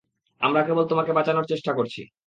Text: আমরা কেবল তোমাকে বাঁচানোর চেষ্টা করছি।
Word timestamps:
আমরা 0.41 0.61
কেবল 0.63 0.83
তোমাকে 0.87 1.11
বাঁচানোর 1.13 1.45
চেষ্টা 1.45 1.71
করছি। 1.73 2.01